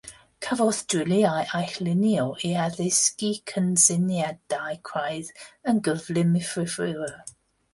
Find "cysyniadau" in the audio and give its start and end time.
3.53-4.81